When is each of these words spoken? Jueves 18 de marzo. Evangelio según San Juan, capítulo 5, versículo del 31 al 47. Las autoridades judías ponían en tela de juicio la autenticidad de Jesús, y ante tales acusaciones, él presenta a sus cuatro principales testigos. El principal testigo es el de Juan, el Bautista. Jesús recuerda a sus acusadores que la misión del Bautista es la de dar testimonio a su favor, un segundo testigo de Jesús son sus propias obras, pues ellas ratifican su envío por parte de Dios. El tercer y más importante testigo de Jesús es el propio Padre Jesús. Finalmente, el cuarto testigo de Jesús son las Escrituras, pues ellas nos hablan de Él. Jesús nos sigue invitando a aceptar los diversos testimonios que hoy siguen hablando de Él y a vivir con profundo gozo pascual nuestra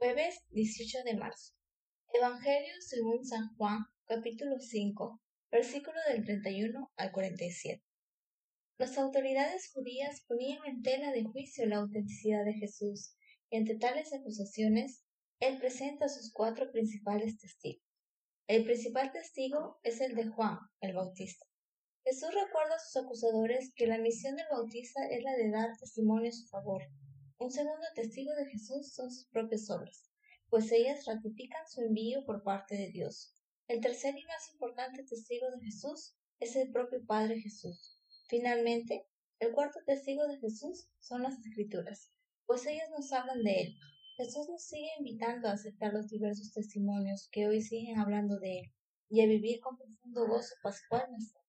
Jueves 0.00 0.38
18 0.50 1.02
de 1.02 1.16
marzo. 1.16 1.54
Evangelio 2.12 2.72
según 2.86 3.24
San 3.24 3.52
Juan, 3.56 3.80
capítulo 4.06 4.60
5, 4.60 5.20
versículo 5.50 5.96
del 6.08 6.24
31 6.24 6.92
al 6.96 7.10
47. 7.10 7.82
Las 8.78 8.96
autoridades 8.96 9.72
judías 9.72 10.24
ponían 10.28 10.64
en 10.66 10.82
tela 10.82 11.10
de 11.10 11.24
juicio 11.24 11.66
la 11.66 11.78
autenticidad 11.78 12.44
de 12.44 12.54
Jesús, 12.54 13.16
y 13.50 13.56
ante 13.56 13.76
tales 13.76 14.12
acusaciones, 14.12 15.02
él 15.40 15.58
presenta 15.58 16.04
a 16.04 16.08
sus 16.08 16.32
cuatro 16.32 16.70
principales 16.70 17.36
testigos. 17.36 17.82
El 18.46 18.62
principal 18.62 19.10
testigo 19.10 19.80
es 19.82 20.00
el 20.00 20.14
de 20.14 20.28
Juan, 20.28 20.58
el 20.80 20.94
Bautista. 20.94 21.44
Jesús 22.04 22.28
recuerda 22.32 22.76
a 22.76 22.78
sus 22.78 23.02
acusadores 23.02 23.72
que 23.74 23.88
la 23.88 23.98
misión 23.98 24.36
del 24.36 24.46
Bautista 24.48 25.00
es 25.10 25.24
la 25.24 25.32
de 25.32 25.50
dar 25.50 25.76
testimonio 25.76 26.28
a 26.28 26.32
su 26.32 26.46
favor, 26.46 26.82
un 27.40 27.52
segundo 27.52 27.86
testigo 27.94 28.32
de 28.34 28.46
Jesús 28.46 28.92
son 28.92 29.12
sus 29.12 29.26
propias 29.28 29.70
obras, 29.70 30.10
pues 30.50 30.72
ellas 30.72 31.06
ratifican 31.06 31.68
su 31.68 31.82
envío 31.82 32.24
por 32.24 32.42
parte 32.42 32.76
de 32.76 32.90
Dios. 32.90 33.32
El 33.68 33.80
tercer 33.80 34.18
y 34.18 34.24
más 34.24 34.50
importante 34.52 35.04
testigo 35.04 35.46
de 35.50 35.64
Jesús 35.64 36.16
es 36.40 36.56
el 36.56 36.72
propio 36.72 37.04
Padre 37.06 37.40
Jesús. 37.40 38.00
Finalmente, 38.28 39.06
el 39.38 39.52
cuarto 39.52 39.78
testigo 39.86 40.26
de 40.26 40.38
Jesús 40.38 40.88
son 40.98 41.22
las 41.22 41.38
Escrituras, 41.38 42.10
pues 42.44 42.66
ellas 42.66 42.90
nos 42.90 43.12
hablan 43.12 43.44
de 43.44 43.60
Él. 43.60 43.74
Jesús 44.16 44.48
nos 44.48 44.64
sigue 44.64 44.90
invitando 44.98 45.46
a 45.46 45.52
aceptar 45.52 45.92
los 45.92 46.08
diversos 46.08 46.52
testimonios 46.52 47.28
que 47.30 47.46
hoy 47.46 47.62
siguen 47.62 47.98
hablando 47.98 48.40
de 48.40 48.60
Él 48.60 48.72
y 49.08 49.20
a 49.20 49.26
vivir 49.26 49.60
con 49.60 49.76
profundo 49.76 50.26
gozo 50.26 50.54
pascual 50.60 51.06
nuestra 51.10 51.40